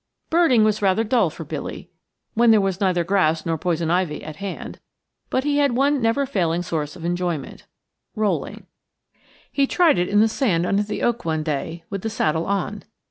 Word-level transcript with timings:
Birding 0.31 0.63
was 0.63 0.81
rather 0.81 1.03
dull 1.03 1.29
for 1.29 1.43
Billy 1.43 1.91
when 2.33 2.49
there 2.49 2.59
was 2.59 2.81
neither 2.81 3.03
grass 3.03 3.45
nor 3.45 3.55
poison 3.55 3.91
ivy 3.91 4.23
at 4.23 4.37
hand, 4.37 4.79
but 5.29 5.43
he 5.43 5.57
had 5.59 5.73
one 5.73 6.01
never 6.01 6.25
failing 6.25 6.63
source 6.63 6.95
of 6.95 7.05
enjoyment 7.05 7.67
rolling. 8.15 8.65
He 9.51 9.67
tried 9.67 9.99
it 9.99 10.09
in 10.09 10.19
the 10.19 10.27
sand 10.27 10.65
under 10.65 10.81
the 10.81 11.03
oak, 11.03 11.23
one 11.23 11.43
day, 11.43 11.83
with 11.91 12.01
the 12.01 12.09
saddle 12.09 12.47
on. 12.47 12.83